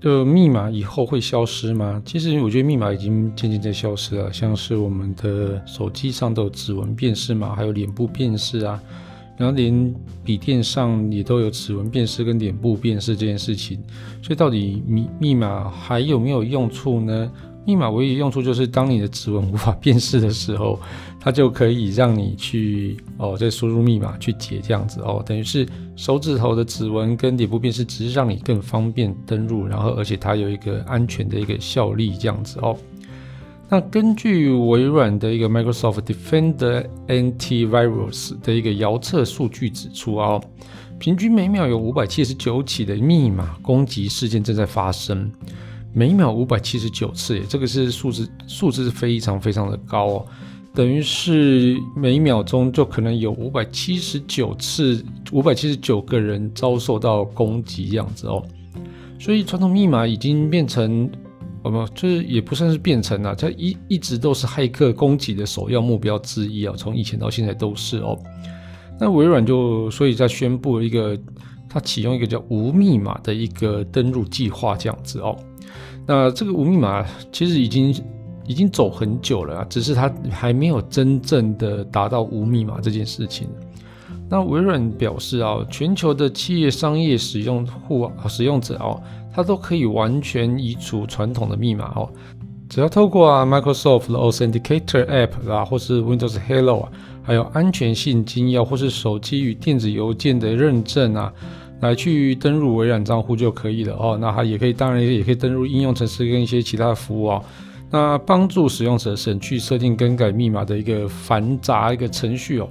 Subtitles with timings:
[0.00, 2.00] 就密码以后会消失吗？
[2.04, 8.80] 其实我觉得密码已经渐渐在消失了，像是我们的手机上都有指纹辨识嘛，还有脸部辨识啊，
[9.38, 13.82] 然后连笔电上也都有指纹辨识跟脸部辨识这件事情。
[14.22, 17.32] 所以到底密密码还有没有用处呢？
[17.66, 20.78] 密码唯一用处就是，当你的指纹无法辨识的时候，
[21.18, 25.66] 它就可以让你去哦，再输入密码去解这样子哦，等于是
[25.96, 32.76] 手指头的指纹跟脸部辨识只是让你更方便登入，然后而且它有一个安全的一个效力这样子哦。
[33.68, 40.40] 那根据微软的一个 Microsoft Defender Antivirus 的一个遥测数据指出哦，
[41.00, 45.28] 平均每秒有五百七十九起的密码攻击事件正在发生。
[45.98, 50.26] 每秒五百七十九次，耶，这个是数字，数字是非常非常的高哦，
[50.74, 58.46] 等于是每秒钟就可能有五百七十九次，五百七十九个人遭受到攻击这样子哦，
[59.18, 61.10] 所以传统密码已经变成，
[61.62, 68.18] 哦不，就是也不算是变成了，它一一直都是骇客攻击的首要目标之一啊，从以前到现在都是哦。
[69.00, 71.18] 那微软就所以在宣布一个，
[71.70, 75.34] 它启用一个叫无密码的一个登录计划这样子哦。
[76.06, 77.94] 那这个无密码其实已经
[78.46, 83.48] 已经走很久了啊，只是它还没有真正的达到无密码这件事情。
[84.28, 89.00] 那微软表示啊，全球的企业商业使用户使用者哦，
[89.32, 92.08] 它都可以完全移除传统的密码哦，
[92.68, 96.92] 只要透过啊 Microsoft 的 Authenticator App 啊，或是 Windows Hello 啊，
[97.22, 101.32] 还有安全性金钥或是手机与电子邮件的认证啊。
[101.80, 104.18] 来去登入微软账户就可以了哦。
[104.20, 107.44] 那它也可以，当然也可以登录应用程式跟一些其他的服务哦。
[107.90, 112.68] 那帮助使用者省去设定更改密码的一个繁杂一个程序哦。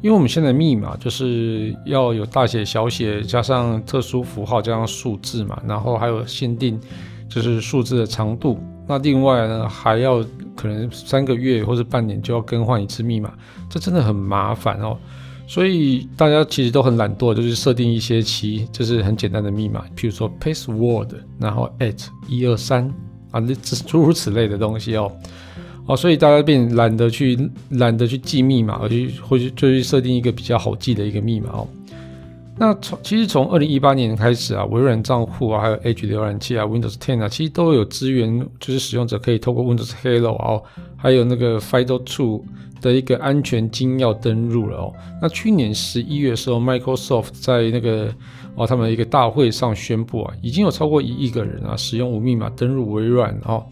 [0.00, 6.78] 因为我们现在密码就是要有大写、小写，加上特殊符号，加上数字嘛，然后还有限定
[7.28, 8.60] 就是数字的长度。
[8.86, 10.24] 那另外呢，还要
[10.54, 13.32] 可能三个月或者半年就要更换一次密码，
[13.68, 14.96] 这真的很麻烦哦。
[15.48, 21.08] 所以大家其实都很懒惰，就是设定一些其就是很简单的密码，譬如说 password，
[21.40, 22.86] 然后 at 一二三
[23.30, 25.10] 啊，这诸如此类的东西哦，
[25.86, 31.68] 哦，所以大家便懒得去懒得去记密码，而去或者就去设定一个比较好记的一个密码哦。
[32.58, 40.62] 那从其实从二零一八年开始啊，微软账户啊，还有 Edge 浏览器啊，Windows Ten 啊，其实都有支援，就是使用者可以透过 Windows Hello 哦，
[40.96, 42.42] 还有那个 FIDO2。
[42.80, 44.92] 的一个安全金钥登入了哦。
[45.20, 48.08] 那去年十一月的时候，Microsoft 在那个
[48.54, 53.66] 哦他们一个大会上宣布啊，已经有超过一亿个人啊使用无密码登入微软哦。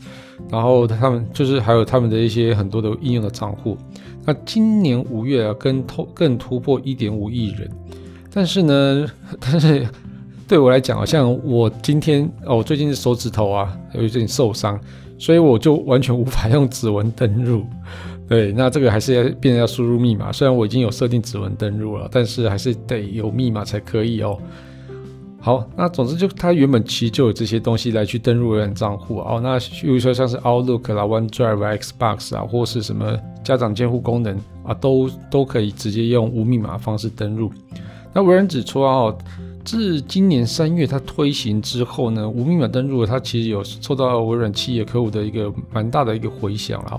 [0.50, 3.78] 然后他们就是还有他们的一些很多的应用的账户。
[4.24, 7.70] 那今年五月啊，跟突更突破一点五亿人。
[8.36, 9.06] 但是呢，
[9.40, 9.88] 但是
[10.46, 14.78] 对我来讲好，像我今天哦，我最近手指头啊有一点受伤，
[15.18, 17.64] 所以我就完全无法用指纹登入。
[18.28, 20.30] 对，那这个还是要变成要输入密码。
[20.30, 24.38] 虽然我已经有设定指纹登录了，但是还是得有密码才可以哦。
[25.40, 29.40] 好，那总之就它原本其实就有这些东西来去登录微软账户哦。
[29.42, 37.50] 那比如说像是 Outlook 啦、OneDrive、Xbox 啊，或是什么家长监护功能啊，都都可以直接用无密码方式登录。
[38.16, 39.14] 那微软指出啊，
[39.62, 46.98] 自今年三月它推行之后呢，无密码登录它其实有受到微软企业客户的一个蛮大的一个回响啊。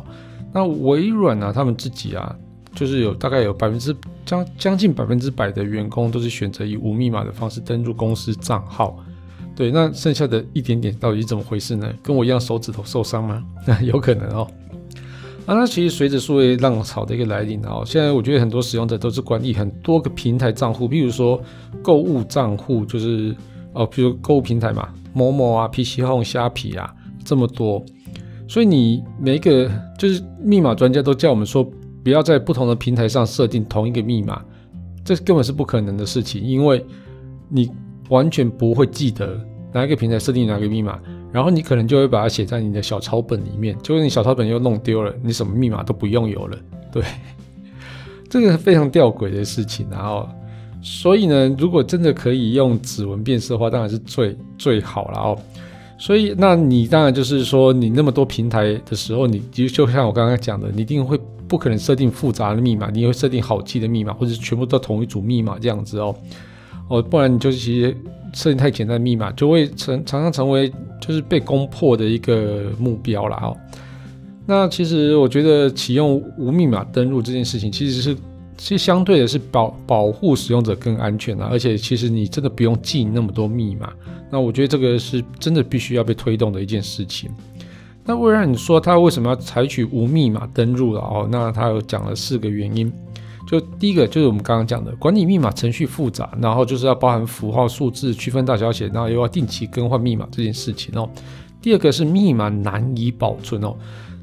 [0.54, 2.36] 那微软呢、他们自己啊，
[2.76, 3.96] 就是有大概有百分之
[4.28, 8.96] 将将近百分之百的员工都是选择以无密码的方式登入公司账号。
[9.56, 11.92] 对，那剩下的一点点到底是怎么回事呢？
[12.04, 13.44] 跟我一样手指头受伤吗？
[13.66, 14.48] 那 有可能哦。
[15.48, 21.42] 啊，那其实随着数位浪潮的一个来临啊，现在我觉得很多使用者都是管理很多个平台账户，比如说
[21.82, 23.34] 购物账户，就是
[23.72, 27.82] 哦，比如购物平台嘛，某某啊、PC Home、虾皮啊，这么多。
[28.46, 31.64] 所以你每一个就是密码专家都叫我们说，
[32.04, 34.44] 不要在不同的平台上设定同一个密码，
[35.06, 36.86] 这根本是不可能的事情，因为
[37.48, 37.72] 你
[38.10, 39.40] 完全不会记得
[39.74, 41.00] 哪一个平台设定哪个密码，
[41.32, 46.58] 然后你可能就会把它写在你的小抄本里面，结果你小抄本又弄丢了，你什么密码都不用有了，
[46.92, 47.04] 对，
[48.30, 50.28] 这个非常吊诡的事情，然后，
[50.82, 55.38] 所以呢，如果真的可以用指纹辨识的话，当然是最最好了哦。
[56.00, 66.16] 所以，那你当然就是说，你那么多平台的时候，你就就像我刚刚讲的，你一定会不可能设定复杂的密码，你会设定好记的密码，或者全部都同一组密码这样子哦，
[66.88, 67.96] 哦，不然你就其实
[68.34, 73.58] 设定太简单的密码，就会成常常成为就是被攻破的一个目标了哦。
[74.46, 78.18] 那其实我觉得启用无密码登录这件事情，其实是。
[78.60, 83.94] 其实相对的是保保护使用者更安全啊，而且其实你真的不用记那么多密码。
[84.32, 87.30] 那我觉得这个是真的必须要被推动的一件事情。
[88.04, 91.30] 那微软你说它为什么要采取无密码登录了哦？
[91.32, 92.92] 那它有讲了四个原因。
[93.48, 101.10] 就第一个就是我们刚刚讲的，管理密码程序复杂，然后就是要包含符号、数字、区分大小写，然后又要定期更换密码这件事情哦。
[101.62, 103.76] 第二个是密码难以保存哦。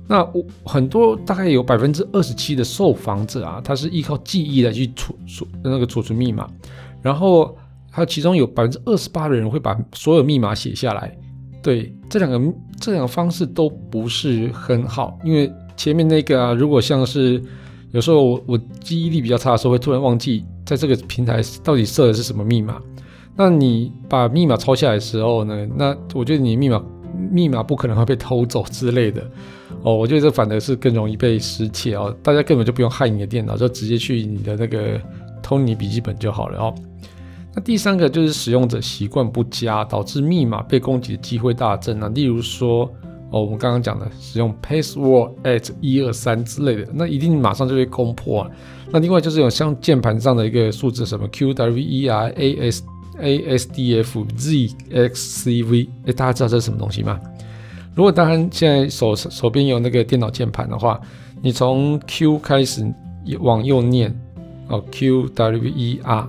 [0.06, 6.46] 那我很多大概有百分之二十七的受访者啊，他是依靠记忆来去储储那个储存密码，
[7.00, 7.56] 然后
[7.90, 11.16] 还有其中有百分之二十八的人会把所有密码写下来。
[11.62, 12.38] 对，这两个
[12.78, 17.42] 这两个方式都不是很好，因为前面那个啊，如果像是
[17.94, 22.82] 有时候我我记忆力比较差的时候，会突然忘记在这个平台到底设的是什么密码。
[23.36, 26.82] 那你把密码抄下来的时候呢，那我觉得你密码
[27.30, 29.22] 密码不可能会被偷走之类的。
[29.84, 32.12] 哦，我觉得这反而是更容易被失窃哦。
[32.20, 35.00] 大家根本就不用害你的电脑，就直接去你的那个
[35.40, 36.74] 偷你笔记本就好了哦。
[37.54, 42.08] 那第三个就是使用者习惯不佳，导致密码被攻击的机会大增啊。
[42.08, 42.92] 例如说，
[43.34, 48.50] 哦，我们刚刚讲的使用 password at 一二三之类的，那一定马上就会攻破啊。
[48.92, 52.84] 那另外就是有像键盘上的一个数字，什么 Q W E R A S
[53.18, 57.18] A S D F Z X C V，哎，大家知道这是什么东西吗？
[57.96, 61.00] 如果当然现在手手边有那个电脑键盘的话，
[61.42, 62.86] 你从 Q 开始
[63.40, 64.16] 往右念
[64.68, 66.28] 哦，Q W E R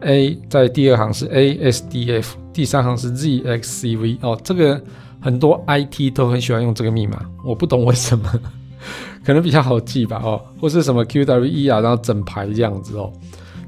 [0.00, 4.78] A，在第二行是 A S D F，第三行是 Z X C V 哦，这个
[5.22, 8.28] 很多 IT 都很喜欢用这个密码，我不懂为什么，
[9.24, 13.10] 可能比较好记吧哦，或是什么 Q W E R，然后整排这样子哦，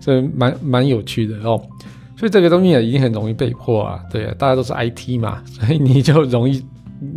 [0.01, 1.59] 所以蛮蛮有趣的哦，
[2.19, 6.63] 所以这个东西也一定很容易被破啊，对啊，大家都是 IT 嘛， 所以你就容易。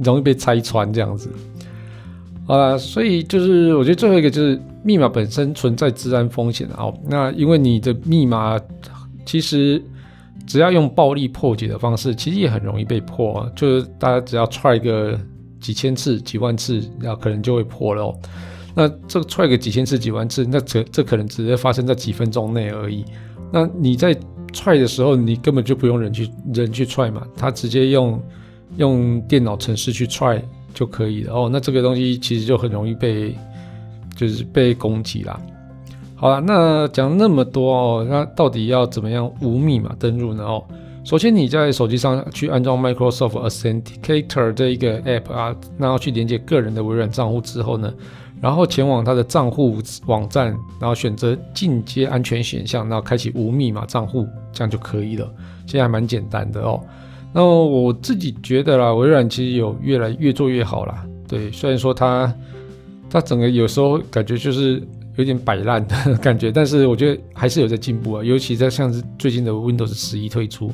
[0.03, 1.29] 容易被拆穿这样子，
[2.45, 6.91] 好了，所以就是我觉得最后一个就是密码本身存在治安风险啊。
[7.07, 8.59] 那因为你的密码
[9.25, 9.81] 其实
[10.47, 15.19] 只要用暴力破解的方式，其实也很容易被破，就是大家只要踹个
[15.59, 18.17] 几千次、几万次，然后可能就会破了。
[18.73, 23.03] 那这个踹个几千次、几万次，那这这可能只是发生在几分钟内而已。
[23.51, 24.17] 那你在
[24.53, 28.19] 踹的时候，你根本就不用人去人去踹嘛，他直接用。
[28.75, 33.33] 用电脑程式去踹就可以了哦，那这个东西其实就很容易被
[34.13, 35.41] 就是被攻击啦。
[36.19, 40.43] 好了，那讲那么多哦，那到底要怎么样无密码登录呢？
[40.43, 40.63] 哦，
[41.03, 47.93] 首先你在手机上去安装 Microsoft Authenticator 这一个 app 啊，然后去连接个人的微软账户之后呢，
[48.41, 49.77] 然后前往他的账户
[50.07, 50.47] 网站，
[50.81, 55.31] 然后选择进阶安全选项，然后开启无密码账户，这样就可以了。
[55.67, 56.81] 现在还蛮简单的哦。
[57.31, 61.05] 那我自己觉得啦，微软其实有越来越做越好啦。
[61.27, 62.33] 对，虽然说它
[63.07, 64.81] 它整个有时候感觉就是
[65.17, 68.23] 有点摆烂的感觉，但是我觉得还是有在进步啊。
[68.23, 70.71] 尤其在像是最近的 Windows 十一推出，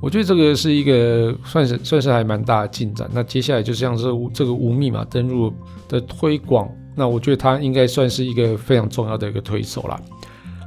[0.00, 3.10] 我觉得这个是一个算是算是还蛮大的进展。
[3.12, 5.52] 那接下来就像是这个无密码登录
[5.88, 10.00] 的推广，那我觉得它应该算是一个非常重要的一个推手了。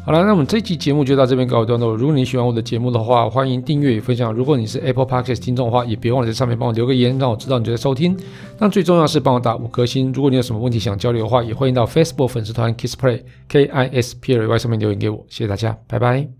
[0.04, 1.96] 好了，那我们这期节目就到这边告一段落。
[1.96, 4.34] 如果你喜欢我的节目的话，欢迎订阅与分享。
[4.34, 8.18] 如果你是 Apple Podcast 听众的话，也别忘了在上面帮我留个言，让我知道你在收听。
[8.58, 10.12] 那最重要是帮我打五颗星。
[10.12, 15.24] 如果你有什么问题想交流的话，也欢迎到 Facebook 粉丝团 Kisplay K I S P L Y 上面留言给我。
[15.30, 16.28] 谢谢大家，拜拜。